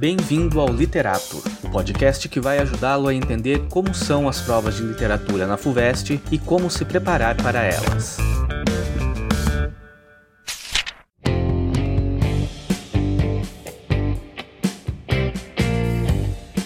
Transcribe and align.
Bem-vindo 0.00 0.58
ao 0.58 0.68
Literato, 0.72 1.42
o 1.62 1.68
podcast 1.68 2.26
que 2.26 2.40
vai 2.40 2.58
ajudá-lo 2.58 3.06
a 3.06 3.14
entender 3.14 3.66
como 3.68 3.94
são 3.94 4.30
as 4.30 4.40
provas 4.40 4.76
de 4.76 4.82
literatura 4.82 5.46
na 5.46 5.58
FUVEST 5.58 6.18
e 6.32 6.38
como 6.38 6.70
se 6.70 6.86
preparar 6.86 7.36
para 7.36 7.62
elas. 7.62 8.16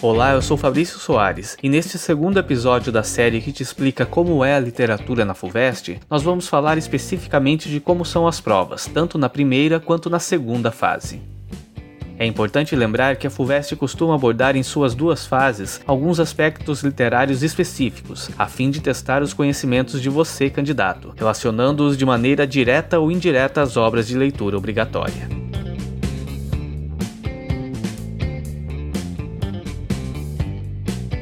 Olá, 0.01 0.35
eu 0.35 0.41
sou 0.41 0.57
Fabrício 0.57 1.01
Soares 1.01 1.57
e 1.61 1.69
neste 1.69 1.99
segundo 1.99 2.39
episódio 2.39 2.93
da 2.93 3.03
série 3.03 3.41
que 3.41 3.51
te 3.51 3.65
explica 3.65 4.07
como 4.07 4.45
é 4.45 4.55
a 4.55 4.61
literatura 4.61 5.25
na 5.25 5.35
FUVEST, 5.35 5.99
nós 6.09 6.23
vamos 6.23 6.47
falar 6.47 6.79
especificamente 6.79 7.69
de 7.69 7.81
como 7.81 8.05
são 8.05 8.29
as 8.29 8.41
provas, 8.41 8.87
tanto 8.87 9.19
na 9.19 9.29
primeira 9.29 9.81
quanto 9.81 10.09
na 10.09 10.21
segunda 10.21 10.71
fase. 10.71 11.34
É 12.17 12.25
importante 12.25 12.77
lembrar 12.77 13.17
que 13.17 13.27
a 13.27 13.31
FUVEST 13.31 13.75
costuma 13.75 14.15
abordar 14.15 14.55
em 14.55 14.63
suas 14.63 14.95
duas 14.95 15.27
fases 15.27 15.81
alguns 15.85 16.21
aspectos 16.21 16.83
literários 16.83 17.43
específicos, 17.43 18.31
a 18.39 18.47
fim 18.47 18.71
de 18.71 18.81
testar 18.81 19.21
os 19.21 19.35
conhecimentos 19.35 20.01
de 20.01 20.09
você, 20.09 20.49
candidato, 20.49 21.13
relacionando-os 21.17 21.97
de 21.97 22.07
maneira 22.07 22.47
direta 22.47 23.01
ou 23.01 23.11
indireta 23.11 23.63
às 23.63 23.77
obras 23.77 24.07
de 24.07 24.17
leitura 24.17 24.57
obrigatória. 24.57 25.29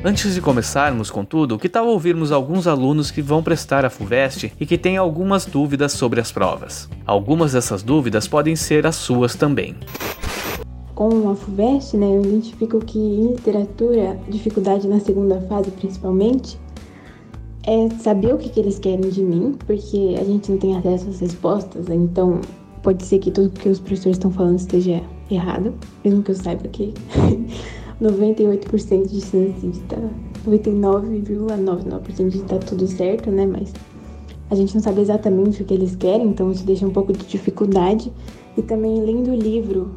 Antes 0.04 0.34
de 0.34 0.40
começarmos 0.40 1.10
com 1.10 1.24
tudo, 1.24 1.58
que 1.58 1.68
tal 1.68 1.86
ouvirmos 1.86 2.32
alguns 2.32 2.66
alunos 2.66 3.10
que 3.10 3.22
vão 3.22 3.40
prestar 3.40 3.84
a 3.84 3.90
FUVEST 3.90 4.52
e 4.58 4.66
que 4.66 4.76
têm 4.76 4.96
algumas 4.96 5.46
dúvidas 5.46 5.92
sobre 5.92 6.20
as 6.20 6.32
provas? 6.32 6.90
Algumas 7.06 7.52
dessas 7.52 7.84
dúvidas 7.84 8.26
podem 8.26 8.56
ser 8.56 8.84
as 8.84 8.96
suas 8.96 9.36
também. 9.36 9.76
Com 10.94 11.30
a 11.30 11.34
FUVEST, 11.34 11.96
né, 11.96 12.16
eu 12.16 12.22
identifico 12.22 12.78
que 12.80 12.98
em 12.98 13.28
literatura, 13.28 14.18
dificuldade 14.28 14.86
na 14.86 15.00
segunda 15.00 15.40
fase 15.42 15.70
principalmente, 15.70 16.58
é 17.64 17.88
saber 18.00 18.34
o 18.34 18.38
que, 18.38 18.48
que 18.48 18.60
eles 18.60 18.78
querem 18.78 19.08
de 19.08 19.22
mim, 19.22 19.54
porque 19.66 20.16
a 20.20 20.24
gente 20.24 20.50
não 20.50 20.58
tem 20.58 20.76
acesso 20.76 21.08
às 21.08 21.20
respostas, 21.20 21.88
então 21.88 22.40
pode 22.82 23.04
ser 23.04 23.20
que 23.20 23.30
tudo 23.30 23.50
que 23.50 23.68
os 23.68 23.78
professores 23.78 24.16
estão 24.16 24.30
falando 24.30 24.58
esteja 24.58 25.02
errado, 25.30 25.72
mesmo 26.04 26.22
que 26.22 26.32
eu 26.32 26.34
saiba 26.34 26.68
que 26.68 26.92
98% 28.02 29.06
de 29.06 29.20
chance 29.20 29.60
de 29.60 29.78
estar. 29.78 29.96
Tá, 29.96 30.10
99,99% 30.46 32.28
de 32.28 32.38
estar 32.38 32.58
tá 32.58 32.66
tudo 32.66 32.86
certo, 32.88 33.30
né? 33.30 33.46
Mas 33.46 33.72
a 34.50 34.56
gente 34.56 34.74
não 34.74 34.82
sabe 34.82 35.00
exatamente 35.00 35.62
o 35.62 35.64
que 35.64 35.72
eles 35.72 35.94
querem, 35.94 36.26
então 36.26 36.50
isso 36.50 36.64
deixa 36.64 36.84
um 36.84 36.90
pouco 36.90 37.12
de 37.12 37.24
dificuldade. 37.24 38.12
E 38.56 38.62
também 38.62 39.00
lendo 39.00 39.30
o 39.30 39.34
livro, 39.34 39.92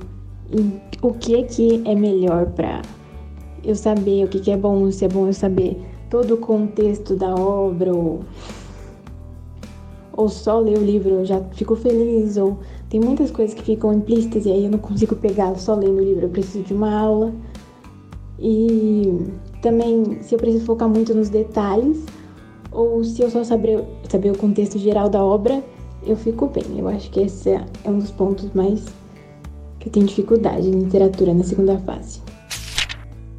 o 1.02 1.14
que 1.14 1.36
é 1.36 1.44
que 1.44 1.82
é 1.86 1.96
melhor 1.96 2.48
para 2.48 2.82
eu 3.64 3.76
saber 3.76 4.26
o 4.26 4.28
que, 4.28 4.40
que 4.40 4.52
é 4.52 4.58
bom, 4.58 4.90
se 4.92 5.06
é 5.06 5.08
bom 5.08 5.28
eu 5.28 5.34
saber 5.34 5.82
todo 6.10 6.36
o 6.36 6.38
contexto 6.38 7.16
da 7.16 7.34
obra 7.34 7.94
ou, 7.94 8.22
ou 10.14 10.30
só 10.30 10.60
ler 10.60 10.78
o 10.78 10.84
livro 10.84 11.10
eu 11.10 11.26
já 11.26 11.42
fico 11.54 11.76
feliz 11.76 12.38
ou 12.38 12.60
tem 12.90 13.00
muitas 13.00 13.32
coisas 13.32 13.54
que 13.56 13.64
ficam 13.64 13.94
implícitas 13.94 14.46
e 14.46 14.52
aí 14.52 14.66
eu 14.66 14.72
não 14.72 14.80
consigo 14.80 15.16
pegar 15.16 15.56
só 15.56 15.76
lendo 15.76 15.98
o 15.98 16.04
livro, 16.04 16.26
eu 16.26 16.30
preciso 16.30 16.64
de 16.64 16.74
uma 16.74 16.98
aula. 16.98 17.34
E 18.40 19.12
também 19.62 20.22
se 20.22 20.36
eu 20.36 20.40
preciso 20.40 20.66
focar 20.66 20.88
muito 20.88 21.14
nos 21.14 21.30
detalhes 21.30 22.06
ou 22.72 23.04
se 23.04 23.22
eu 23.22 23.30
só 23.30 23.44
saber, 23.44 23.84
saber 24.10 24.32
o 24.32 24.38
contexto 24.38 24.78
geral 24.78 25.10
da 25.10 25.24
obra, 25.24 25.64
eu 26.06 26.16
fico 26.16 26.48
bem. 26.48 26.80
Eu 26.80 26.88
acho 26.88 27.10
que 27.10 27.22
esse 27.22 27.50
é 27.50 27.66
um 27.86 27.98
dos 27.98 28.12
pontos 28.12 28.50
mais 28.54 28.86
que 29.86 29.90
tenho 29.92 30.08
dificuldade 30.08 30.68
em 30.68 30.80
literatura 30.80 31.32
na 31.32 31.44
segunda 31.44 31.78
fase. 31.78 32.20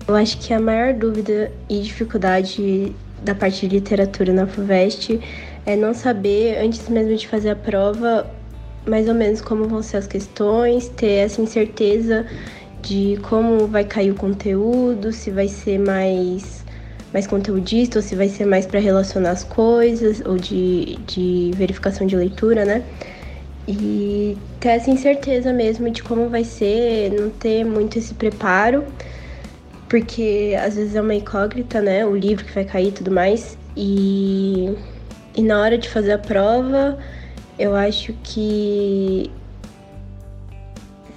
Eu 0.07 0.15
acho 0.15 0.39
que 0.39 0.55
a 0.55 0.61
maior 0.61 0.95
dúvida 0.95 1.51
e 1.69 1.81
dificuldade 1.81 2.95
da 3.25 3.35
parte 3.35 3.67
de 3.67 3.75
literatura 3.75 4.33
na 4.33 4.47
FUVEST 4.47 5.19
é 5.67 5.75
não 5.75 5.93
saber, 5.93 6.59
antes 6.59 6.89
mesmo 6.89 7.17
de 7.17 7.27
fazer 7.27 7.51
a 7.51 7.57
prova, 7.57 8.31
mais 8.87 9.09
ou 9.09 9.15
menos 9.15 9.41
como 9.41 9.65
vão 9.65 9.83
ser 9.83 9.97
as 9.97 10.07
questões, 10.07 10.87
ter 10.91 11.25
essa 11.25 11.43
incerteza 11.43 12.25
de 12.81 13.19
como 13.29 13.67
vai 13.67 13.85
cair 13.85 14.13
o 14.13 14.15
conteúdo, 14.15 15.13
se 15.13 15.33
vai 15.33 15.49
ser 15.49 15.79
mais 15.79 16.65
mais 17.13 17.27
conteudista 17.27 17.99
ou 17.99 18.03
se 18.03 18.15
vai 18.15 18.29
ser 18.29 18.45
mais 18.45 18.67
para 18.67 18.79
relacionar 18.79 19.31
as 19.31 19.43
coisas 19.43 20.23
ou 20.25 20.37
de, 20.37 20.97
de 21.07 21.51
verificação 21.57 22.07
de 22.07 22.15
leitura, 22.15 22.65
né? 22.65 22.85
E 23.69 24.39
ter 24.61 24.69
essa 24.71 24.91
incerteza 24.91 25.53
mesmo 25.53 25.91
de 25.91 26.03
como 26.03 26.29
vai 26.29 26.45
ser, 26.45 27.11
não 27.13 27.31
ter 27.31 27.65
muito 27.65 27.99
esse 27.99 28.15
preparo, 28.15 28.85
porque 29.89 30.57
às 30.61 30.77
vezes 30.77 30.95
é 30.95 31.01
uma 31.01 31.15
incógnita, 31.15 31.81
né? 31.81 32.07
O 32.07 32.17
livro 32.17 32.45
que 32.45 32.53
vai 32.53 32.65
cair 32.65 32.89
e 32.89 32.93
tudo 32.93 33.11
mais. 33.11 33.59
E, 33.77 34.73
e 35.35 35.43
na 35.43 35.61
hora 35.61 35.77
de 35.77 35.89
fazer 35.89 36.13
a 36.13 36.19
prova, 36.19 36.97
eu 37.59 37.75
acho 37.75 38.13
que 38.23 39.31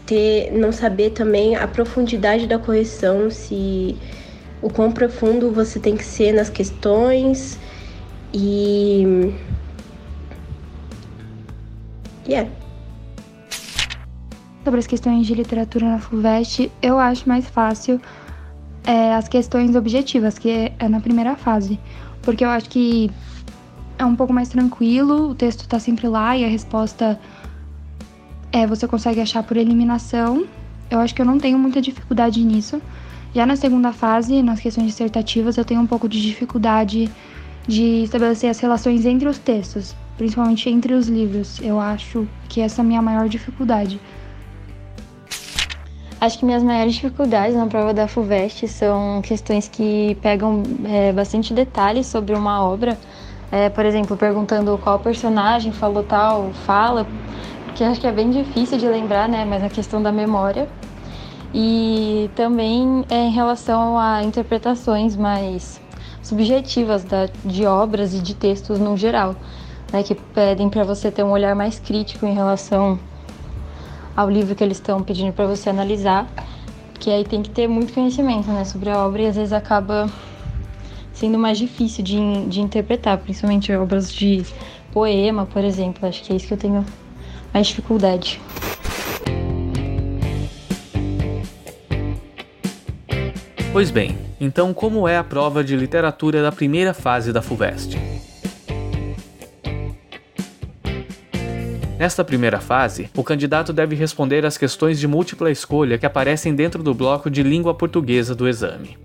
ter, 0.05 0.51
não 0.51 0.71
saber 0.71 1.11
também 1.11 1.55
a 1.55 1.67
profundidade 1.67 2.47
da 2.47 2.57
correção, 2.57 3.29
se 3.29 3.95
o 4.59 4.69
quão 4.69 4.91
profundo 4.91 5.51
você 5.51 5.79
tem 5.79 5.95
que 5.95 6.03
ser 6.03 6.33
nas 6.33 6.49
questões 6.49 7.59
e 8.33 9.33
yeah. 12.29 12.49
Sobre 14.63 14.79
as 14.79 14.87
questões 14.87 15.25
de 15.25 15.33
literatura 15.33 15.89
na 15.89 15.99
FUVEST, 15.99 16.71
eu 16.81 16.99
acho 16.99 17.27
mais 17.27 17.47
fácil 17.47 17.99
é, 18.85 19.13
as 19.15 19.27
questões 19.27 19.75
objetivas, 19.75 20.37
que 20.37 20.71
é 20.77 20.89
na 20.89 20.99
primeira 20.99 21.35
fase. 21.35 21.79
Porque 22.21 22.43
eu 22.45 22.49
acho 22.49 22.69
que 22.69 23.09
é 23.97 24.05
um 24.05 24.15
pouco 24.15 24.31
mais 24.31 24.49
tranquilo, 24.49 25.29
o 25.29 25.35
texto 25.35 25.67
tá 25.67 25.79
sempre 25.79 26.07
lá 26.07 26.37
e 26.37 26.45
a 26.45 26.47
resposta 26.47 27.19
é, 28.51 28.65
você 28.67 28.87
consegue 28.87 29.21
achar 29.21 29.43
por 29.43 29.57
eliminação. 29.57 30.45
Eu 30.89 30.99
acho 30.99 31.13
que 31.13 31.21
eu 31.21 31.25
não 31.25 31.37
tenho 31.37 31.57
muita 31.57 31.81
dificuldade 31.81 32.43
nisso. 32.43 32.81
Já 33.33 33.45
na 33.45 33.55
segunda 33.55 33.93
fase, 33.93 34.41
nas 34.41 34.59
questões 34.59 34.87
dissertativas, 34.87 35.57
eu 35.57 35.65
tenho 35.65 35.81
um 35.81 35.87
pouco 35.87 36.09
de 36.09 36.21
dificuldade 36.21 37.09
de 37.67 38.03
estabelecer 38.03 38.49
as 38.49 38.59
relações 38.59 39.05
entre 39.05 39.27
os 39.27 39.37
textos, 39.37 39.95
principalmente 40.19 40.69
entre 40.69 40.93
os 40.93 41.07
livros. 41.07 41.59
Eu 41.61 41.79
acho 41.79 42.27
que 42.49 42.59
essa 42.59 42.81
é 42.81 42.83
a 42.83 42.85
minha 42.85 43.01
maior 43.01 43.29
dificuldade. 43.29 43.99
Acho 46.19 46.37
que 46.37 46.43
minhas 46.43 46.61
maiores 46.61 46.95
dificuldades 46.95 47.55
na 47.55 47.65
prova 47.65 47.93
da 47.93 48.05
FUVEST 48.05 48.67
são 48.67 49.21
questões 49.21 49.69
que 49.69 50.17
pegam 50.21 50.61
é, 50.83 51.13
bastante 51.13 51.53
detalhes 51.53 52.05
sobre 52.05 52.35
uma 52.35 52.61
obra. 52.61 52.97
É, 53.49 53.69
por 53.69 53.85
exemplo, 53.85 54.17
perguntando 54.17 54.77
qual 54.83 54.99
personagem 54.99 55.71
falou 55.71 56.03
tal 56.03 56.51
fala, 56.65 57.07
que 57.73 57.81
acho 57.81 58.01
que 58.01 58.05
é 58.05 58.11
bem 58.11 58.29
difícil 58.29 58.77
de 58.77 58.87
lembrar, 58.89 59.29
né? 59.29 59.45
Mas 59.45 59.63
a 59.63 59.69
questão 59.69 60.03
da 60.03 60.11
memória. 60.11 60.67
E 61.53 62.29
também 62.35 63.05
é 63.09 63.23
em 63.23 63.31
relação 63.31 63.97
a 63.97 64.21
interpretações 64.21 65.15
mais 65.15 65.79
subjetivas 66.21 67.05
da, 67.05 67.29
de 67.45 67.65
obras 67.65 68.13
e 68.13 68.19
de 68.19 68.35
textos 68.35 68.77
no 68.77 68.97
geral, 68.97 69.35
né? 69.91 70.03
Que 70.03 70.15
pedem 70.15 70.69
para 70.69 70.83
você 70.83 71.11
ter 71.11 71.23
um 71.23 71.31
olhar 71.31 71.55
mais 71.55 71.79
crítico 71.79 72.25
em 72.25 72.33
relação 72.33 72.99
ao 74.15 74.29
livro 74.29 74.55
que 74.55 74.63
eles 74.63 74.77
estão 74.77 75.01
pedindo 75.01 75.33
para 75.33 75.45
você 75.45 75.69
analisar. 75.69 76.27
Que 76.99 77.09
aí 77.09 77.23
tem 77.23 77.41
que 77.41 77.49
ter 77.49 77.67
muito 77.67 77.93
conhecimento, 77.93 78.49
né? 78.49 78.65
Sobre 78.65 78.89
a 78.89 79.05
obra 79.05 79.21
e 79.21 79.27
às 79.27 79.35
vezes 79.35 79.53
acaba 79.53 80.09
sendo 81.13 81.37
mais 81.37 81.57
difícil 81.57 82.03
de, 82.03 82.45
de 82.47 82.61
interpretar, 82.61 83.17
principalmente 83.17 83.71
obras 83.73 84.11
de 84.11 84.45
poema, 84.91 85.45
por 85.45 85.63
exemplo. 85.63 86.07
Acho 86.07 86.23
que 86.23 86.33
é 86.33 86.35
isso 86.35 86.47
que 86.47 86.53
eu 86.53 86.57
tenho 86.57 86.85
mais 87.53 87.67
dificuldade. 87.67 88.39
Pois 93.71 93.91
bem, 93.91 94.17
então 94.41 94.73
como 94.73 95.07
é 95.07 95.17
a 95.17 95.23
prova 95.23 95.63
de 95.63 95.75
literatura 95.75 96.41
da 96.41 96.51
primeira 96.51 96.93
fase 96.93 97.31
da 97.31 97.41
FUVEST? 97.41 97.97
Nesta 101.99 102.23
primeira 102.23 102.61
fase, 102.61 103.09
o 103.13 103.21
candidato 103.25 103.73
deve 103.73 103.93
responder 103.93 104.45
às 104.45 104.57
questões 104.57 104.97
de 104.97 105.05
múltipla 105.05 105.51
escolha 105.51 105.97
que 105.97 106.05
aparecem 106.05 106.55
dentro 106.55 106.81
do 106.81 106.93
bloco 106.93 107.29
de 107.29 107.43
língua 107.43 107.73
portuguesa 107.73 108.33
do 108.33 108.47
exame. 108.47 108.97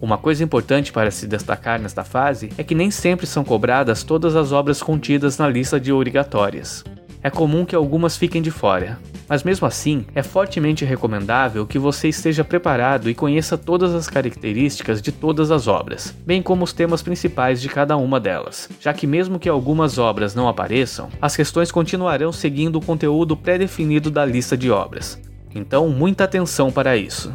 Uma 0.00 0.18
coisa 0.18 0.42
importante 0.42 0.90
para 0.90 1.12
se 1.12 1.28
destacar 1.28 1.80
nesta 1.80 2.02
fase 2.02 2.48
é 2.58 2.64
que 2.64 2.74
nem 2.74 2.90
sempre 2.90 3.24
são 3.24 3.44
cobradas 3.44 4.02
todas 4.02 4.34
as 4.34 4.50
obras 4.50 4.82
contidas 4.82 5.38
na 5.38 5.48
lista 5.48 5.78
de 5.78 5.92
obrigatórias 5.92 6.82
é 7.22 7.30
comum 7.30 7.64
que 7.64 7.74
algumas 7.74 8.16
fiquem 8.16 8.40
de 8.40 8.50
fora. 8.50 8.98
Mas 9.28 9.44
mesmo 9.44 9.66
assim, 9.66 10.04
é 10.14 10.22
fortemente 10.22 10.84
recomendável 10.84 11.66
que 11.66 11.78
você 11.78 12.08
esteja 12.08 12.42
preparado 12.42 13.08
e 13.08 13.14
conheça 13.14 13.56
todas 13.56 13.94
as 13.94 14.08
características 14.08 15.00
de 15.00 15.12
todas 15.12 15.50
as 15.50 15.68
obras, 15.68 16.14
bem 16.26 16.42
como 16.42 16.64
os 16.64 16.72
temas 16.72 17.02
principais 17.02 17.60
de 17.60 17.68
cada 17.68 17.96
uma 17.96 18.18
delas, 18.18 18.68
já 18.80 18.92
que 18.92 19.06
mesmo 19.06 19.38
que 19.38 19.48
algumas 19.48 19.98
obras 19.98 20.34
não 20.34 20.48
apareçam, 20.48 21.08
as 21.22 21.36
questões 21.36 21.70
continuarão 21.70 22.32
seguindo 22.32 22.76
o 22.76 22.84
conteúdo 22.84 23.36
pré-definido 23.36 24.10
da 24.10 24.24
lista 24.24 24.56
de 24.56 24.70
obras. 24.70 25.20
Então, 25.54 25.88
muita 25.88 26.24
atenção 26.24 26.70
para 26.70 26.96
isso. 26.96 27.32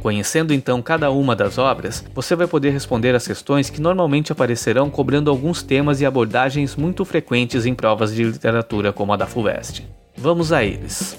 Conhecendo 0.00 0.54
então 0.54 0.80
cada 0.80 1.10
uma 1.10 1.36
das 1.36 1.58
obras, 1.58 2.02
você 2.14 2.34
vai 2.34 2.46
poder 2.46 2.70
responder 2.70 3.14
as 3.14 3.26
questões 3.26 3.68
que 3.68 3.82
normalmente 3.82 4.32
aparecerão 4.32 4.88
cobrando 4.88 5.30
alguns 5.30 5.62
temas 5.62 6.00
e 6.00 6.06
abordagens 6.06 6.74
muito 6.74 7.04
frequentes 7.04 7.66
em 7.66 7.74
provas 7.74 8.14
de 8.14 8.24
literatura 8.24 8.94
como 8.94 9.12
a 9.12 9.16
da 9.16 9.26
FUVEST. 9.26 9.86
Vamos 10.16 10.52
a 10.52 10.64
eles. 10.64 11.18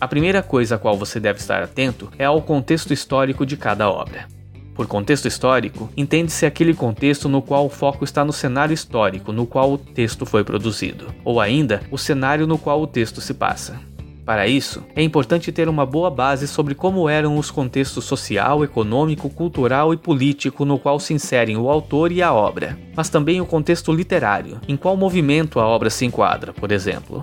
A 0.00 0.06
primeira 0.06 0.42
coisa 0.42 0.76
a 0.76 0.78
qual 0.78 0.96
você 0.96 1.18
deve 1.18 1.40
estar 1.40 1.62
atento 1.62 2.12
é 2.16 2.24
ao 2.24 2.40
contexto 2.40 2.92
histórico 2.92 3.44
de 3.44 3.56
cada 3.56 3.90
obra. 3.90 4.28
Por 4.74 4.86
contexto 4.86 5.26
histórico, 5.26 5.88
entende-se 5.96 6.46
aquele 6.46 6.74
contexto 6.74 7.28
no 7.28 7.40
qual 7.40 7.66
o 7.66 7.70
foco 7.70 8.04
está 8.04 8.24
no 8.24 8.32
cenário 8.32 8.74
histórico 8.74 9.32
no 9.32 9.46
qual 9.46 9.72
o 9.72 9.78
texto 9.78 10.26
foi 10.26 10.44
produzido, 10.44 11.06
ou 11.24 11.40
ainda 11.40 11.80
o 11.90 11.98
cenário 11.98 12.46
no 12.46 12.58
qual 12.58 12.82
o 12.82 12.86
texto 12.86 13.20
se 13.20 13.34
passa. 13.34 13.93
Para 14.24 14.46
isso, 14.46 14.82
é 14.96 15.02
importante 15.02 15.52
ter 15.52 15.68
uma 15.68 15.84
boa 15.84 16.10
base 16.10 16.48
sobre 16.48 16.74
como 16.74 17.10
eram 17.10 17.36
os 17.36 17.50
contextos 17.50 18.04
social, 18.04 18.64
econômico, 18.64 19.28
cultural 19.28 19.92
e 19.92 19.98
político 19.98 20.64
no 20.64 20.78
qual 20.78 20.98
se 20.98 21.12
inserem 21.12 21.58
o 21.58 21.68
autor 21.68 22.10
e 22.10 22.22
a 22.22 22.32
obra, 22.32 22.78
mas 22.96 23.10
também 23.10 23.42
o 23.42 23.46
contexto 23.46 23.92
literário, 23.92 24.58
em 24.66 24.78
qual 24.78 24.96
movimento 24.96 25.60
a 25.60 25.66
obra 25.66 25.90
se 25.90 26.06
enquadra, 26.06 26.54
por 26.54 26.72
exemplo. 26.72 27.22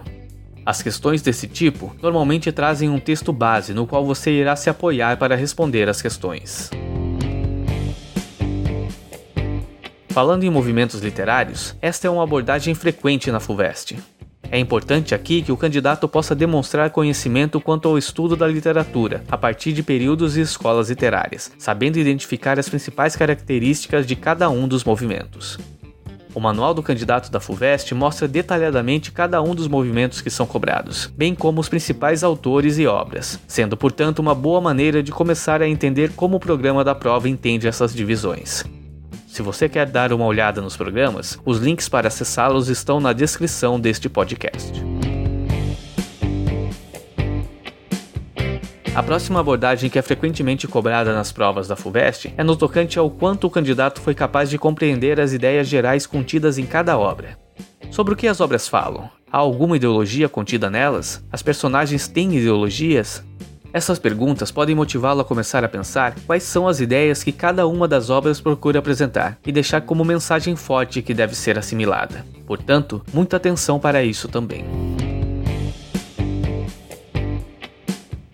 As 0.63 0.83
questões 0.83 1.24
desse 1.24 1.48
tipo 1.48 1.95
normalmente 2.03 2.51
trazem 2.51 2.88
um 2.88 3.00
texto 3.00 3.33
base 3.33 3.74
no 3.74 3.88
qual 3.88 4.06
você 4.06 4.30
irá 4.30 4.56
se 4.56 4.69
apoiar 4.69 5.18
para 5.18 5.36
responder 5.36 5.89
as 5.89 6.03
questões. 6.03 6.69
Falando 10.09 10.44
em 10.44 10.51
movimentos 10.51 11.00
literários, 11.01 11.75
esta 11.81 12.06
é 12.06 12.12
uma 12.12 12.24
abordagem 12.24 12.75
frequente 12.75 13.31
na 13.31 13.39
FUVEST. 13.39 13.98
É 14.51 14.59
importante 14.59 15.15
aqui 15.15 15.42
que 15.42 15.51
o 15.53 15.56
candidato 15.56 16.09
possa 16.09 16.36
demonstrar 16.36 16.89
conhecimento 16.89 17.62
quanto 17.62 17.88
ao 17.88 17.98
estudo 17.98 18.36
da 18.36 18.45
literatura, 18.45 19.24
a 19.31 19.38
partir 19.38 19.71
de 19.71 19.81
períodos 19.81 20.36
e 20.36 20.42
escolas 20.42 20.89
literárias, 20.89 21.50
sabendo 21.57 21.98
identificar 21.98 22.59
as 22.59 22.68
principais 22.68 23.15
características 23.15 24.06
de 24.06 24.13
cada 24.13 24.50
um 24.50 24.68
dos 24.68 24.83
movimentos. 24.83 25.57
O 26.36 26.39
manual 26.42 26.74
do 26.74 26.83
candidato 26.83 27.31
da 27.31 27.39
FUVEST 27.39 27.94
mostra 27.94 28.27
detalhadamente 28.27 29.13
cada 29.13 29.42
um 29.42 29.56
dos 29.56 29.69
movimentos 29.69 30.19
que 30.19 30.30
são 30.30 30.45
cobrados, 30.45 31.07
bem 31.15 31.33
como 31.33 31.62
os 31.62 31.69
principais 31.69 32.21
autores 32.21 32.77
e 32.77 32.86
obras, 32.86 33.39
sendo 33.48 33.77
portanto 33.77 34.19
uma 34.19 34.36
boa 34.36 34.59
maneira 34.59 35.01
de 35.01 35.13
começar 35.13 35.62
a 35.62 35.68
entender 35.68 36.12
como 36.12 36.36
o 36.36 36.39
programa 36.42 36.83
da 36.83 36.94
prova 36.94 37.30
entende 37.30 37.68
essas 37.68 37.94
divisões. 37.94 38.65
Se 39.31 39.42
você 39.42 39.69
quer 39.69 39.86
dar 39.86 40.12
uma 40.12 40.25
olhada 40.25 40.60
nos 40.60 40.75
programas, 40.75 41.39
os 41.45 41.57
links 41.57 41.88
para 41.88 42.10
acessá-los 42.10 42.68
estão 42.68 43.00
na 43.00 43.13
descrição 43.13 43.80
deste 43.80 44.10
podcast. 44.10 44.74
A 48.94 49.01
próxima 49.01 49.39
abordagem 49.39 49.89
que 49.89 49.98
é 49.98 50.01
frequentemente 50.01 50.68
cobrada 50.68 51.13
nas 51.13 51.31
provas 51.31 51.69
da 51.69 51.78
FUVEST 51.78 52.33
é 52.36 52.44
no 52.44 52.57
tocante 52.57 53.00
ao 53.00 53.10
quanto 53.10 53.48
o 53.48 53.50
candidato 53.50 54.01
foi 54.01 54.13
capaz 54.13 54.50
de 54.50 54.57
compreender 54.57 55.18
as 55.18 55.31
ideias 55.31 55.66
gerais 55.66 56.06
contidas 56.06 56.57
em 56.57 56.66
cada 56.66 57.00
obra. 57.00 57.39
Sobre 57.89 58.13
o 58.13 58.18
que 58.18 58.27
as 58.27 58.42
obras 58.42 58.68
falam? 58.68 59.10
Há 59.31 59.38
alguma 59.38 59.77
ideologia 59.77 60.27
contida 60.27 60.69
nelas? 60.69 61.24
As 61.31 61.42
personagens 61.42 62.06
têm 62.06 62.36
ideologias? 62.36 63.24
Essas 63.74 63.98
perguntas 63.98 64.52
podem 64.52 64.76
motivá-lo 64.76 65.22
a 65.22 65.26
começar 65.26 65.64
a 65.64 65.70
pensar 65.70 66.16
quais 66.28 66.44
são 66.44 66.68
as 66.68 66.82
ideias 66.82 67.24
que 67.24 67.32
cada 67.32 67.66
uma 67.66 67.88
das 67.88 68.10
obras 68.10 68.42
procura 68.42 68.80
apresentar 68.80 69.38
e 69.46 69.52
deixar 69.52 69.82
como 69.82 70.04
mensagem 70.04 70.56
forte 70.56 71.02
que 71.02 71.14
deve 71.14 71.36
ser 71.36 71.58
assimilada. 71.58 72.26
Portanto, 72.46 73.02
muita 73.14 73.38
atenção 73.38 73.80
para 73.80 74.04
isso 74.04 74.28
também. 74.28 74.66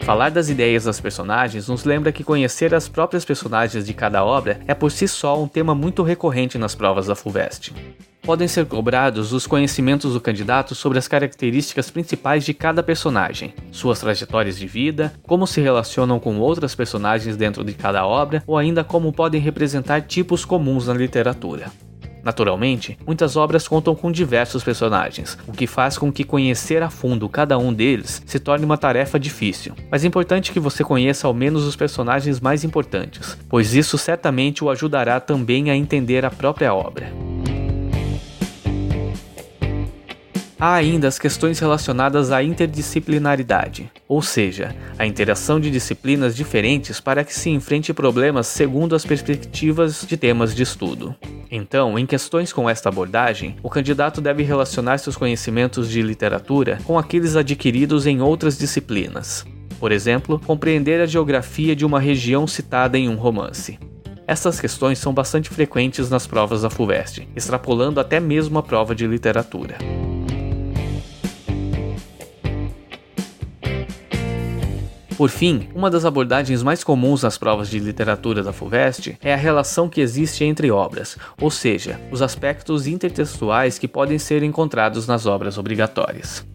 Falar 0.07 0.31
das 0.31 0.47
ideias 0.47 0.85
das 0.85 1.01
personagens 1.01 1.67
nos 1.67 1.83
lembra 1.83 2.13
que 2.13 2.23
conhecer 2.23 2.73
as 2.73 2.87
próprias 2.87 3.25
personagens 3.25 3.85
de 3.85 3.93
cada 3.93 4.23
obra 4.23 4.57
é 4.65 4.73
por 4.73 4.89
si 4.89 5.05
só 5.05 5.43
um 5.43 5.49
tema 5.49 5.75
muito 5.75 6.01
recorrente 6.01 6.57
nas 6.57 6.73
provas 6.73 7.07
da 7.07 7.13
FUVEST. 7.13 7.73
Podem 8.21 8.47
ser 8.47 8.65
cobrados 8.67 9.33
os 9.33 9.45
conhecimentos 9.45 10.13
do 10.13 10.21
candidato 10.21 10.73
sobre 10.73 10.97
as 10.97 11.09
características 11.09 11.91
principais 11.91 12.45
de 12.45 12.53
cada 12.53 12.81
personagem, 12.81 13.53
suas 13.69 13.99
trajetórias 13.99 14.57
de 14.57 14.65
vida, 14.65 15.11
como 15.23 15.45
se 15.45 15.59
relacionam 15.59 16.21
com 16.21 16.39
outras 16.39 16.73
personagens 16.73 17.35
dentro 17.35 17.61
de 17.61 17.73
cada 17.73 18.05
obra 18.05 18.41
ou 18.47 18.57
ainda 18.57 18.85
como 18.85 19.11
podem 19.11 19.41
representar 19.41 20.03
tipos 20.03 20.45
comuns 20.45 20.87
na 20.87 20.93
literatura. 20.93 21.69
Naturalmente, 22.27 22.99
muitas 23.07 23.37
obras 23.37 23.69
contam 23.69 23.95
com 23.95 24.11
diversos 24.11 24.61
personagens, 24.61 25.37
o 25.47 25.53
que 25.53 25.65
faz 25.65 25.97
com 25.97 26.11
que 26.11 26.25
conhecer 26.25 26.83
a 26.83 26.89
fundo 26.89 27.29
cada 27.29 27.57
um 27.57 27.73
deles 27.73 28.21
se 28.25 28.37
torne 28.37 28.65
uma 28.65 28.77
tarefa 28.77 29.17
difícil. 29.17 29.73
Mas 29.89 30.03
é 30.03 30.07
importante 30.07 30.51
que 30.51 30.59
você 30.59 30.83
conheça 30.83 31.25
ao 31.25 31.33
menos 31.33 31.63
os 31.63 31.77
personagens 31.77 32.41
mais 32.41 32.65
importantes, 32.65 33.37
pois 33.47 33.73
isso 33.73 33.97
certamente 33.97 34.61
o 34.61 34.69
ajudará 34.69 35.21
também 35.21 35.71
a 35.71 35.75
entender 35.77 36.25
a 36.25 36.29
própria 36.29 36.73
obra. 36.73 37.09
Há 40.59 40.73
ainda 40.73 41.07
as 41.07 41.17
questões 41.17 41.59
relacionadas 41.59 42.29
à 42.33 42.43
interdisciplinaridade, 42.43 43.89
ou 44.05 44.21
seja, 44.21 44.75
a 44.99 45.07
interação 45.07 45.61
de 45.61 45.71
disciplinas 45.71 46.35
diferentes 46.35 46.99
para 46.99 47.23
que 47.23 47.33
se 47.33 47.49
enfrente 47.51 47.93
problemas 47.93 48.47
segundo 48.47 48.97
as 48.97 49.05
perspectivas 49.05 50.05
de 50.05 50.17
temas 50.17 50.53
de 50.53 50.63
estudo. 50.63 51.15
Então, 51.51 51.97
em 51.97 52.05
questões 52.05 52.51
com 52.51 52.69
esta 52.69 52.89
abordagem, 52.89 53.55
o 53.63 53.69
candidato 53.69 54.19
deve 54.19 54.43
relacionar 54.43 54.97
seus 54.97 55.15
conhecimentos 55.15 55.89
de 55.89 56.01
literatura 56.01 56.79
com 56.83 56.97
aqueles 56.97 57.35
adquiridos 57.35 58.05
em 58.05 58.21
outras 58.21 58.57
disciplinas. 58.57 59.45
Por 59.79 59.91
exemplo, 59.91 60.39
compreender 60.39 60.99
a 61.01 61.05
geografia 61.05 61.75
de 61.75 61.85
uma 61.85 61.99
região 61.99 62.47
citada 62.47 62.97
em 62.97 63.07
um 63.07 63.15
romance. 63.15 63.79
Essas 64.27 64.59
questões 64.59 64.99
são 64.99 65.13
bastante 65.13 65.49
frequentes 65.49 66.09
nas 66.09 66.27
provas 66.27 66.63
da 66.63 66.69
FUVEST, 66.69 67.27
extrapolando 67.35 67.99
até 67.99 68.19
mesmo 68.19 68.59
a 68.59 68.63
prova 68.63 68.93
de 68.93 69.07
literatura. 69.07 69.77
Por 75.17 75.31
fim, 75.31 75.67
uma 75.73 75.89
das 75.89 76.05
abordagens 76.05 76.61
mais 76.61 76.83
comuns 76.83 77.23
nas 77.23 77.39
provas 77.39 77.71
de 77.71 77.79
literatura 77.79 78.43
da 78.43 78.53
FUVEST 78.53 79.17
é 79.19 79.33
a 79.33 79.37
relação 79.37 79.89
que 79.89 79.99
existe 79.99 80.43
entre 80.43 80.69
obras, 80.69 81.17
ou 81.41 81.49
seja, 81.49 81.99
os 82.11 82.21
aspectos 82.21 82.85
intertextuais 82.85 83.79
que 83.79 83.87
podem 83.87 84.19
ser 84.19 84.43
encontrados 84.43 85.07
nas 85.07 85.25
obras 85.25 85.57
obrigatórias. 85.57 86.45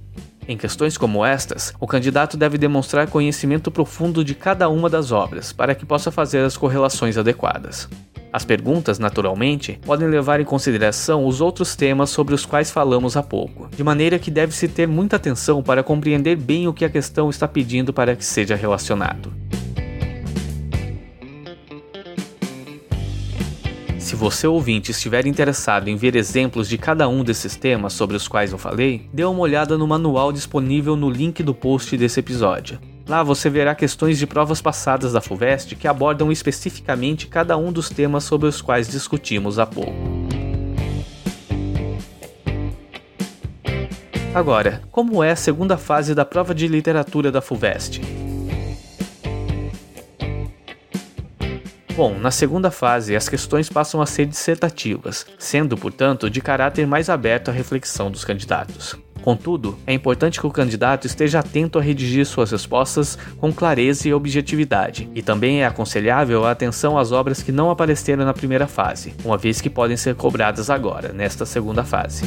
Em 0.49 0.57
questões 0.57 0.99
como 0.99 1.25
estas, 1.25 1.73
o 1.79 1.87
candidato 1.87 2.37
deve 2.37 2.59
demonstrar 2.59 3.09
conhecimento 3.09 3.71
profundo 3.71 4.25
de 4.25 4.35
cada 4.35 4.69
uma 4.69 4.91
das 4.91 5.13
obras 5.13 5.53
para 5.53 5.75
que 5.75 5.87
possa 5.87 6.11
fazer 6.11 6.45
as 6.45 6.57
correlações 6.57 7.17
adequadas. 7.17 7.89
As 8.33 8.45
perguntas, 8.45 8.99
naturalmente, 8.99 9.79
podem 9.85 10.09
levar 10.09 10.41
em 10.41 10.45
consideração 10.45 11.27
os 11.27 11.41
outros 11.41 11.77
temas 11.77 12.11
sobre 12.11 12.35
os 12.35 12.47
quais 12.47 12.71
falamos 12.71 13.17
há 13.17 13.23
pouco, 13.23 13.69
de 13.69 13.85
maneira 13.85 14.19
que 14.19 14.31
deve-se 14.31 14.67
ter 14.67 14.89
muita 14.89 15.17
atenção 15.17 15.63
para 15.63 15.83
compreender 15.83 16.37
bem 16.37 16.67
o 16.67 16.73
que 16.73 16.85
a 16.85 16.91
questão 16.91 17.29
está 17.29 17.47
pedindo 17.47 17.93
para 17.93 18.17
que 18.17 18.25
seja 18.25 18.57
relacionado. 18.57 19.33
Se 24.03 24.17
você 24.17 24.49
ouvinte 24.49 24.91
estiver 24.91 25.27
interessado 25.27 25.89
em 25.89 25.95
ver 25.95 26.17
exemplos 26.17 26.69
de 26.69 26.77
cada 26.77 27.09
um 27.09 27.23
desses 27.23 27.55
temas 27.55 27.93
sobre 27.93 28.17
os 28.17 28.27
quais 28.27 28.51
eu 28.51 28.59
falei, 28.59 29.09
dê 29.13 29.25
uma 29.25 29.39
olhada 29.39 29.79
no 29.79 29.87
manual 29.87 30.33
disponível 30.33 30.97
no 30.97 31.09
link 31.09 31.41
do 31.41 31.55
post 31.55 31.97
desse 31.97 32.19
episódio. 32.19 32.81
Lá 33.07 33.23
você 33.23 33.49
verá 33.49 33.77
questões 33.77 34.19
de 34.19 34.27
provas 34.27 34.61
passadas 34.61 35.13
da 35.13 35.21
FUVEST 35.21 35.77
que 35.77 35.87
abordam 35.87 36.33
especificamente 36.33 37.29
cada 37.29 37.57
um 37.57 37.73
dos 37.73 37.89
temas 37.89 38.25
sobre 38.25 38.49
os 38.49 38.61
quais 38.61 38.89
discutimos 38.89 39.61
há 39.61 39.67
pouco. 39.67 39.93
Agora, 44.35 44.83
como 44.91 45.23
é 45.23 45.31
a 45.31 45.37
segunda 45.37 45.77
fase 45.77 46.13
da 46.13 46.25
prova 46.25 46.53
de 46.53 46.67
literatura 46.67 47.31
da 47.31 47.41
FUVEST? 47.41 48.22
Bom, 51.95 52.19
na 52.19 52.31
segunda 52.31 52.71
fase, 52.71 53.15
as 53.15 53.29
questões 53.29 53.69
passam 53.69 54.01
a 54.01 54.07
ser 54.07 54.25
dissertativas, 54.25 55.27
sendo, 55.39 55.77
portanto, 55.77 56.31
de 56.31 56.41
caráter 56.41 56.87
mais 56.87 57.11
aberto 57.11 57.51
à 57.51 57.53
reflexão 57.53 58.11
dos 58.11 58.25
candidatos. 58.25 58.97
Contudo, 59.21 59.79
é 59.87 59.93
importante 59.93 60.41
que 60.41 60.47
o 60.47 60.51
candidato 60.51 61.07
esteja 61.07 61.41
atento 61.41 61.79
a 61.79 61.83
redigir 61.83 62.25
suas 62.25 62.51
respostas 62.51 63.19
com 63.37 63.53
clareza 63.53 64.09
e 64.09 64.15
objetividade, 64.15 65.09
e 65.15 65.23
também 65.23 65.63
é 65.63 65.67
aconselhável 65.67 66.47
a 66.47 66.51
atenção 66.51 66.97
às 66.97 67.13
obras 67.13 67.43
que 67.43 67.53
não 67.53 67.71
apareceram 67.71 68.25
na 68.25 68.33
primeira 68.33 68.67
fase, 68.67 69.15
uma 69.23 69.37
vez 69.37 69.61
que 69.61 69.71
podem 69.71 69.97
ser 69.97 70.15
cobradas 70.15 70.71
agora, 70.71 71.13
nesta 71.13 71.45
segunda 71.45 71.85
fase. 71.85 72.25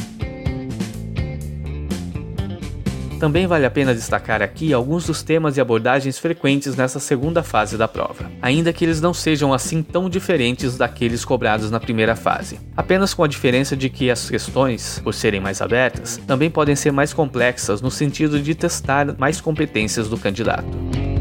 Também 3.18 3.46
vale 3.46 3.64
a 3.64 3.70
pena 3.70 3.94
destacar 3.94 4.42
aqui 4.42 4.74
alguns 4.74 5.06
dos 5.06 5.22
temas 5.22 5.56
e 5.56 5.60
abordagens 5.60 6.18
frequentes 6.18 6.76
nessa 6.76 7.00
segunda 7.00 7.42
fase 7.42 7.78
da 7.78 7.88
prova, 7.88 8.30
ainda 8.42 8.72
que 8.72 8.84
eles 8.84 9.00
não 9.00 9.14
sejam 9.14 9.54
assim 9.54 9.82
tão 9.82 10.10
diferentes 10.10 10.76
daqueles 10.76 11.24
cobrados 11.24 11.70
na 11.70 11.80
primeira 11.80 12.14
fase, 12.14 12.60
apenas 12.76 13.14
com 13.14 13.24
a 13.24 13.28
diferença 13.28 13.74
de 13.74 13.88
que 13.88 14.10
as 14.10 14.28
questões, 14.28 15.00
por 15.02 15.14
serem 15.14 15.40
mais 15.40 15.62
abertas, 15.62 16.18
também 16.26 16.50
podem 16.50 16.76
ser 16.76 16.92
mais 16.92 17.14
complexas 17.14 17.80
no 17.80 17.90
sentido 17.90 18.38
de 18.38 18.54
testar 18.54 19.16
mais 19.18 19.40
competências 19.40 20.08
do 20.08 20.18
candidato. 20.18 21.15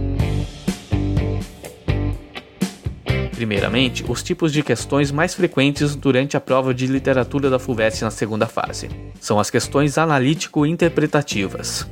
Primeiramente, 3.36 4.06
os 4.08 4.24
tipos 4.24 4.54
de 4.54 4.64
questões 4.64 5.12
mais 5.12 5.34
frequentes 5.34 5.94
durante 5.94 6.38
a 6.38 6.40
prova 6.40 6.74
de 6.74 6.88
literatura 6.88 7.50
da 7.50 7.60
FUVEST 7.60 8.04
na 8.04 8.10
segunda 8.10 8.48
fase. 8.48 8.90
São 9.20 9.38
as 9.38 9.50
questões 9.50 9.98
analítico-interpretativas. 9.98 11.86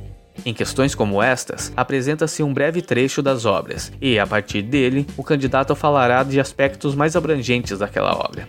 Em 0.44 0.54
questões 0.54 0.94
como 0.94 1.22
estas, 1.22 1.70
apresenta-se 1.76 2.42
um 2.42 2.52
breve 2.52 2.80
trecho 2.80 3.20
das 3.20 3.44
obras, 3.44 3.92
e, 4.00 4.18
a 4.18 4.26
partir 4.26 4.62
dele, 4.62 5.06
o 5.18 5.22
candidato 5.22 5.76
falará 5.76 6.22
de 6.22 6.40
aspectos 6.40 6.94
mais 6.94 7.14
abrangentes 7.14 7.78
daquela 7.78 8.14
obra. 8.14 8.48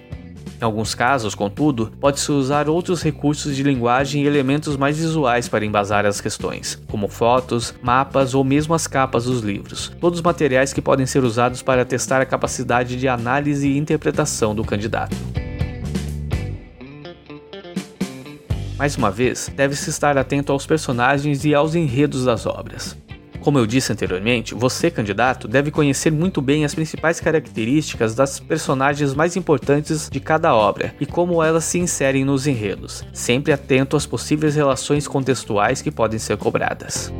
Em 0.59 0.63
alguns 0.63 0.95
casos, 0.95 1.35
contudo, 1.35 1.91
pode-se 1.99 2.31
usar 2.31 2.69
outros 2.69 3.03
recursos 3.03 3.55
de 3.55 3.63
linguagem 3.63 4.23
e 4.23 4.27
elementos 4.27 4.77
mais 4.77 4.97
visuais 4.97 5.49
para 5.49 5.65
embasar 5.65 6.05
as 6.05 6.21
questões, 6.21 6.81
como 6.87 7.09
fotos, 7.09 7.73
mapas 7.81 8.33
ou 8.33 8.43
mesmo 8.43 8.73
as 8.73 8.87
capas 8.87 9.25
dos 9.25 9.41
livros, 9.41 9.91
todos 9.99 10.21
materiais 10.21 10.71
que 10.71 10.81
podem 10.81 11.05
ser 11.05 11.23
usados 11.23 11.61
para 11.61 11.83
testar 11.83 12.21
a 12.21 12.25
capacidade 12.25 12.95
de 12.95 13.07
análise 13.07 13.67
e 13.67 13.77
interpretação 13.77 14.55
do 14.55 14.63
candidato. 14.63 15.15
Mais 18.77 18.97
uma 18.97 19.09
vez, 19.09 19.49
deve-se 19.55 19.89
estar 19.89 20.17
atento 20.17 20.51
aos 20.51 20.65
personagens 20.65 21.45
e 21.45 21.55
aos 21.55 21.75
enredos 21.75 22.25
das 22.25 22.45
obras. 22.45 22.97
Como 23.45 23.59
eu 23.59 23.67
disse 23.67 23.93
anteriormente, 23.93 24.55
você, 24.55 24.89
candidato, 24.89 25.47
deve 25.47 25.69
conhecer 25.69 26.11
muito 26.11 26.41
bem 26.41 26.65
as 26.65 26.73
principais 26.73 27.19
características 27.19 28.15
das 28.15 28.39
personagens 28.39 29.13
mais 29.13 29.35
importantes 29.35 30.09
de 30.09 30.19
cada 30.19 30.55
obra 30.55 30.95
e 30.99 31.05
como 31.05 31.43
elas 31.43 31.63
se 31.63 31.77
inserem 31.77 32.25
nos 32.25 32.47
enredos, 32.47 33.05
sempre 33.13 33.53
atento 33.53 33.95
às 33.95 34.07
possíveis 34.07 34.55
relações 34.55 35.07
contextuais 35.07 35.79
que 35.79 35.91
podem 35.91 36.17
ser 36.17 36.37
cobradas. 36.37 37.13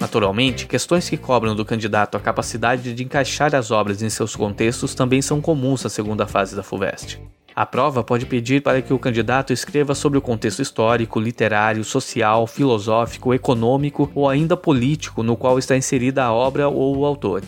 Naturalmente, 0.00 0.66
questões 0.66 1.06
que 1.10 1.18
cobram 1.18 1.54
do 1.54 1.66
candidato 1.66 2.16
a 2.16 2.20
capacidade 2.20 2.94
de 2.94 3.04
encaixar 3.04 3.54
as 3.54 3.70
obras 3.70 4.00
em 4.00 4.08
seus 4.08 4.34
contextos 4.34 4.94
também 4.94 5.20
são 5.20 5.38
comuns 5.38 5.84
na 5.84 5.90
segunda 5.90 6.26
fase 6.26 6.56
da 6.56 6.62
FUVEST. 6.62 7.20
A 7.54 7.66
prova 7.66 8.02
pode 8.02 8.24
pedir 8.24 8.62
para 8.62 8.80
que 8.80 8.94
o 8.94 8.98
candidato 8.98 9.52
escreva 9.52 9.94
sobre 9.94 10.18
o 10.18 10.22
contexto 10.22 10.62
histórico, 10.62 11.20
literário, 11.20 11.84
social, 11.84 12.46
filosófico, 12.46 13.34
econômico 13.34 14.10
ou 14.14 14.28
ainda 14.28 14.56
político 14.56 15.22
no 15.22 15.36
qual 15.36 15.58
está 15.58 15.76
inserida 15.76 16.24
a 16.24 16.32
obra 16.32 16.68
ou 16.68 16.96
o 16.96 17.04
autor. 17.04 17.42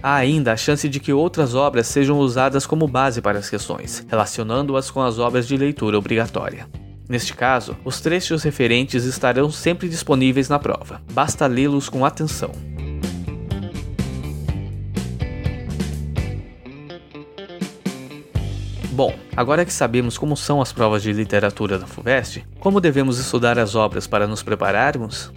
Há 0.00 0.14
ainda 0.14 0.52
a 0.52 0.56
chance 0.56 0.88
de 0.88 1.00
que 1.00 1.12
outras 1.12 1.56
obras 1.56 1.88
sejam 1.88 2.18
usadas 2.18 2.66
como 2.66 2.86
base 2.86 3.20
para 3.20 3.38
as 3.38 3.50
questões, 3.50 4.06
relacionando-as 4.08 4.92
com 4.92 5.02
as 5.02 5.18
obras 5.18 5.48
de 5.48 5.56
leitura 5.56 5.98
obrigatória. 5.98 6.68
Neste 7.08 7.34
caso, 7.34 7.76
os 7.84 8.00
trechos 8.00 8.44
referentes 8.44 9.04
estarão 9.04 9.50
sempre 9.50 9.88
disponíveis 9.88 10.48
na 10.48 10.58
prova, 10.58 11.02
basta 11.12 11.46
lê-los 11.46 11.88
com 11.88 12.04
atenção. 12.04 12.52
Bom, 18.98 19.14
agora 19.36 19.64
que 19.64 19.72
sabemos 19.72 20.18
como 20.18 20.36
são 20.36 20.60
as 20.60 20.72
provas 20.72 21.04
de 21.04 21.12
literatura 21.12 21.78
da 21.78 21.86
FUVEST, 21.86 22.44
como 22.58 22.80
devemos 22.80 23.20
estudar 23.20 23.56
as 23.56 23.76
obras 23.76 24.08
para 24.08 24.26
nos 24.26 24.42
prepararmos? 24.42 25.32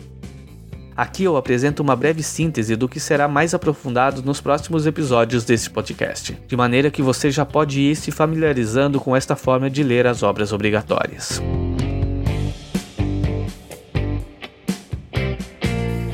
Aqui 0.97 1.25
eu 1.25 1.37
apresento 1.37 1.83
uma 1.83 1.95
breve 1.95 2.23
síntese 2.23 2.75
do 2.75 2.89
que 2.89 2.99
será 2.99 3.27
mais 3.27 3.53
aprofundado 3.53 4.23
nos 4.23 4.41
próximos 4.41 4.87
episódios 4.87 5.45
deste 5.45 5.69
podcast, 5.69 6.35
de 6.47 6.57
maneira 6.57 6.89
que 6.89 7.03
você 7.03 7.29
já 7.29 7.45
pode 7.45 7.79
ir 7.79 7.95
se 7.95 8.09
familiarizando 8.09 8.99
com 8.99 9.15
esta 9.15 9.35
forma 9.35 9.69
de 9.69 9.83
ler 9.83 10.07
as 10.07 10.23
obras 10.23 10.51
obrigatórias. 10.51 11.39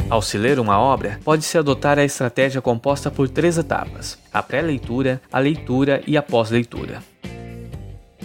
Ao 0.09 0.21
se 0.21 0.37
ler 0.37 0.59
uma 0.59 0.77
obra, 0.77 1.17
pode-se 1.23 1.57
adotar 1.57 1.97
a 1.97 2.03
estratégia 2.03 2.61
composta 2.61 3.09
por 3.09 3.29
três 3.29 3.57
etapas: 3.57 4.17
a 4.33 4.43
pré-leitura, 4.43 5.21
a 5.31 5.39
leitura 5.39 6.03
e 6.05 6.17
a 6.17 6.21
pós-leitura. 6.21 7.01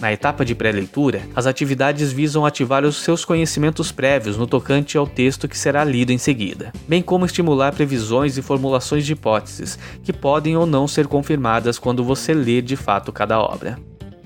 Na 0.03 0.11
etapa 0.11 0.43
de 0.43 0.53
pré-leitura, 0.53 1.21
as 1.33 1.47
atividades 1.47 2.11
visam 2.11 2.45
ativar 2.45 2.83
os 2.83 2.97
seus 2.97 3.23
conhecimentos 3.23 3.89
prévios 3.89 4.35
no 4.35 4.45
tocante 4.45 4.97
ao 4.97 5.07
texto 5.07 5.47
que 5.47 5.57
será 5.57 5.81
lido 5.85 6.11
em 6.11 6.17
seguida, 6.17 6.73
bem 6.85 7.01
como 7.01 7.25
estimular 7.25 7.71
previsões 7.71 8.37
e 8.37 8.41
formulações 8.41 9.05
de 9.05 9.13
hipóteses 9.13 9.79
que 10.03 10.11
podem 10.11 10.57
ou 10.57 10.65
não 10.65 10.89
ser 10.89 11.07
confirmadas 11.07 11.79
quando 11.79 12.03
você 12.03 12.33
ler 12.33 12.63
de 12.63 12.75
fato 12.75 13.13
cada 13.13 13.39
obra. 13.39 13.77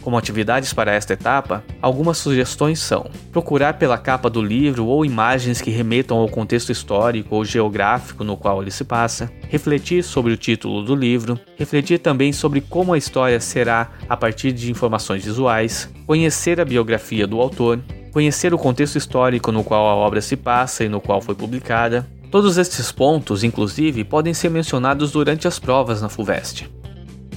Como 0.07 0.17
atividades 0.17 0.71
para 0.71 0.93
esta 0.93 1.11
etapa, 1.11 1.61
algumas 1.81 2.17
sugestões 2.17 2.79
são: 2.79 3.11
procurar 3.29 3.73
pela 3.73 3.97
capa 3.97 4.29
do 4.29 4.41
livro 4.41 4.85
ou 4.85 5.03
imagens 5.03 5.59
que 5.59 5.69
remetam 5.69 6.15
ao 6.15 6.29
contexto 6.29 6.71
histórico 6.71 7.35
ou 7.35 7.43
geográfico 7.43 8.23
no 8.23 8.37
qual 8.37 8.61
ele 8.61 8.71
se 8.71 8.85
passa, 8.85 9.29
refletir 9.49 10.05
sobre 10.05 10.31
o 10.31 10.37
título 10.37 10.81
do 10.81 10.95
livro, 10.95 11.37
refletir 11.57 11.99
também 11.99 12.31
sobre 12.31 12.61
como 12.61 12.93
a 12.93 12.97
história 12.97 13.37
será 13.41 13.89
a 14.07 14.15
partir 14.15 14.53
de 14.53 14.71
informações 14.71 15.25
visuais, 15.25 15.93
conhecer 16.05 16.61
a 16.61 16.63
biografia 16.63 17.27
do 17.27 17.41
autor, 17.41 17.77
conhecer 18.13 18.53
o 18.53 18.57
contexto 18.57 18.97
histórico 18.97 19.51
no 19.51 19.61
qual 19.61 19.89
a 19.89 19.93
obra 19.93 20.21
se 20.21 20.37
passa 20.37 20.85
e 20.85 20.87
no 20.87 21.01
qual 21.01 21.19
foi 21.19 21.35
publicada. 21.35 22.07
Todos 22.31 22.57
estes 22.57 22.93
pontos, 22.93 23.43
inclusive, 23.43 24.05
podem 24.05 24.33
ser 24.33 24.47
mencionados 24.51 25.11
durante 25.11 25.49
as 25.49 25.59
provas 25.59 26.01
na 26.01 26.07
FUVEST. 26.07 26.77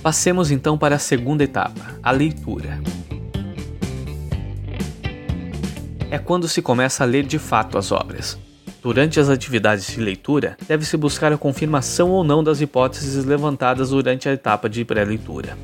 Passemos 0.03 0.51
então 0.51 0.79
para 0.79 0.97
a 0.97 0.99
segunda 0.99 1.45
etapa, 1.45 1.99
a 2.03 2.11
leitura. 2.11 2.81
É 6.11 6.19
quando 6.19 6.49
se 6.49 6.63
começa 6.63 7.05
a 7.05 7.07
ler 7.07 7.25
de 7.25 7.39
fato 7.39 7.77
as 7.77 7.93
obras. 7.93 8.39
Durante 8.83 9.21
as 9.21 9.29
atividades 9.29 9.87
de 9.89 10.01
leitura, 10.01 10.57
deve-se 10.67 10.97
buscar 10.97 11.35
a 11.35 11.37
confirmação 11.37 12.09
ou 12.11 12.25
não 12.25 12.43
das 12.43 12.63
hipóteses 12.63 13.27
levantadas 13.27 13.91
durante 13.91 14.27
a 14.27 14.33
etapa 14.33 14.71
de 14.71 14.87
pré-leitura. 14.87 15.57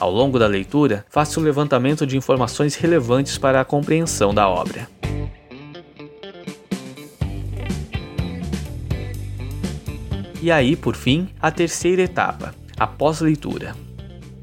Ao 0.00 0.10
longo 0.10 0.36
da 0.36 0.48
leitura, 0.48 1.06
faça 1.08 1.38
o 1.38 1.42
levantamento 1.42 2.04
de 2.04 2.16
informações 2.16 2.74
relevantes 2.74 3.38
para 3.38 3.60
a 3.60 3.64
compreensão 3.64 4.34
da 4.34 4.48
obra. 4.48 4.88
E 10.42 10.50
aí, 10.50 10.74
por 10.74 10.96
fim, 10.96 11.28
a 11.40 11.52
terceira 11.52 12.02
etapa, 12.02 12.52
após 12.78 13.20
leitura. 13.20 13.74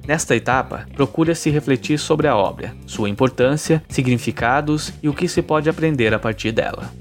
Nesta 0.07 0.35
etapa, 0.35 0.87
procura-se 0.95 1.49
refletir 1.49 1.99
sobre 1.99 2.27
a 2.27 2.35
obra, 2.35 2.75
sua 2.85 3.09
importância, 3.09 3.83
significados 3.87 4.91
e 5.01 5.07
o 5.07 5.13
que 5.13 5.27
se 5.27 5.41
pode 5.41 5.69
aprender 5.69 6.13
a 6.13 6.19
partir 6.19 6.51
dela. 6.51 6.91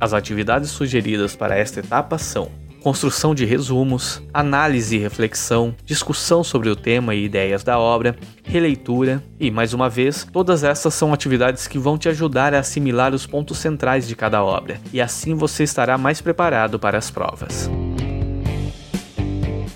As 0.00 0.12
atividades 0.12 0.70
sugeridas 0.70 1.34
para 1.34 1.56
esta 1.56 1.80
etapa 1.80 2.18
são 2.18 2.50
construção 2.86 3.34
de 3.34 3.44
resumos, 3.44 4.22
análise 4.32 4.94
e 4.94 4.98
reflexão, 5.00 5.74
discussão 5.84 6.44
sobre 6.44 6.68
o 6.68 6.76
tema 6.76 7.16
e 7.16 7.24
ideias 7.24 7.64
da 7.64 7.80
obra, 7.80 8.16
releitura 8.44 9.20
e, 9.40 9.50
mais 9.50 9.74
uma 9.74 9.88
vez, 9.88 10.24
todas 10.32 10.62
essas 10.62 10.94
são 10.94 11.12
atividades 11.12 11.66
que 11.66 11.80
vão 11.80 11.98
te 11.98 12.08
ajudar 12.08 12.54
a 12.54 12.60
assimilar 12.60 13.12
os 13.12 13.26
pontos 13.26 13.58
centrais 13.58 14.06
de 14.06 14.14
cada 14.14 14.44
obra, 14.44 14.80
e 14.92 15.00
assim 15.00 15.34
você 15.34 15.64
estará 15.64 15.98
mais 15.98 16.20
preparado 16.20 16.78
para 16.78 16.96
as 16.96 17.10
provas. 17.10 17.68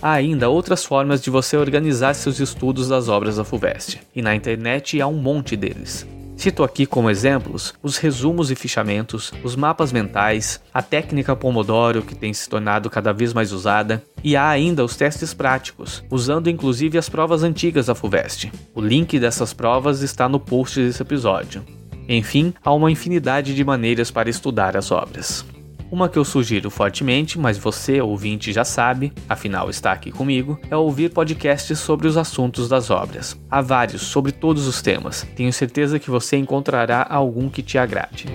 Há 0.02 0.12
ainda 0.12 0.48
outras 0.48 0.82
formas 0.82 1.20
de 1.20 1.28
você 1.28 1.58
organizar 1.58 2.14
seus 2.14 2.40
estudos 2.40 2.88
das 2.88 3.08
obras 3.08 3.36
da 3.36 3.44
FUVEST, 3.44 4.00
e 4.16 4.22
na 4.22 4.34
internet 4.34 4.98
há 4.98 5.06
um 5.06 5.16
monte 5.16 5.54
deles. 5.56 6.06
Cito 6.38 6.64
aqui 6.64 6.86
como 6.86 7.10
exemplos 7.10 7.74
os 7.82 7.98
resumos 7.98 8.50
e 8.50 8.54
fichamentos, 8.54 9.30
os 9.44 9.54
mapas 9.54 9.92
mentais, 9.92 10.58
a 10.72 10.80
técnica 10.80 11.36
Pomodoro 11.36 12.00
que 12.00 12.14
tem 12.14 12.32
se 12.32 12.48
tornado 12.48 12.88
cada 12.88 13.12
vez 13.12 13.34
mais 13.34 13.52
usada, 13.52 14.02
e 14.24 14.34
há 14.36 14.48
ainda 14.48 14.82
os 14.82 14.96
testes 14.96 15.34
práticos, 15.34 16.02
usando 16.10 16.48
inclusive 16.48 16.96
as 16.96 17.10
provas 17.10 17.42
antigas 17.42 17.86
da 17.86 17.94
FUVEST. 17.94 18.50
O 18.74 18.80
link 18.80 19.20
dessas 19.20 19.52
provas 19.52 20.00
está 20.00 20.30
no 20.30 20.40
post 20.40 20.80
desse 20.80 21.02
episódio. 21.02 21.62
Enfim, 22.08 22.54
há 22.64 22.72
uma 22.72 22.90
infinidade 22.90 23.54
de 23.54 23.62
maneiras 23.62 24.10
para 24.10 24.30
estudar 24.30 24.78
as 24.78 24.90
obras. 24.90 25.44
Uma 25.90 26.08
que 26.08 26.16
eu 26.16 26.24
sugiro 26.24 26.70
fortemente, 26.70 27.36
mas 27.36 27.58
você, 27.58 28.00
ouvinte, 28.00 28.52
já 28.52 28.64
sabe, 28.64 29.12
afinal 29.28 29.68
está 29.68 29.90
aqui 29.90 30.12
comigo, 30.12 30.56
é 30.70 30.76
ouvir 30.76 31.10
podcasts 31.10 31.80
sobre 31.80 32.06
os 32.06 32.16
assuntos 32.16 32.68
das 32.68 32.90
obras. 32.90 33.36
Há 33.50 33.60
vários 33.60 34.02
sobre 34.02 34.30
todos 34.30 34.68
os 34.68 34.80
temas. 34.80 35.26
Tenho 35.34 35.52
certeza 35.52 35.98
que 35.98 36.08
você 36.08 36.36
encontrará 36.36 37.04
algum 37.10 37.48
que 37.48 37.60
te 37.60 37.76
agrade. 37.76 38.26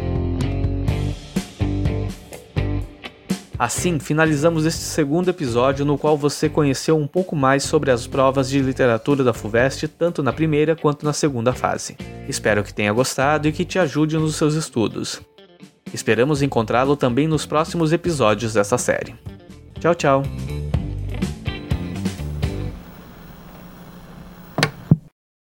Assim, 3.57 3.99
finalizamos 3.99 4.65
este 4.65 4.81
segundo 4.81 5.29
episódio 5.29 5.85
no 5.85 5.97
qual 5.97 6.17
você 6.17 6.49
conheceu 6.49 6.97
um 6.97 7.07
pouco 7.07 7.37
mais 7.37 7.63
sobre 7.63 7.89
as 7.89 8.05
provas 8.05 8.49
de 8.49 8.59
literatura 8.59 9.23
da 9.23 9.33
FUVEST, 9.33 9.87
tanto 9.87 10.21
na 10.21 10.33
primeira 10.33 10.75
quanto 10.75 11.05
na 11.05 11.13
segunda 11.13 11.53
fase. 11.53 11.95
Espero 12.27 12.65
que 12.65 12.73
tenha 12.73 12.91
gostado 12.91 13.47
e 13.47 13.53
que 13.53 13.63
te 13.63 13.79
ajude 13.79 14.17
nos 14.17 14.35
seus 14.35 14.55
estudos. 14.55 15.21
Esperamos 15.95 16.41
encontrá-lo 16.41 16.97
também 16.97 17.25
nos 17.25 17.45
próximos 17.45 17.93
episódios 17.93 18.53
dessa 18.53 18.77
série. 18.77 19.15
Tchau, 19.79 19.95
tchau! 19.95 20.23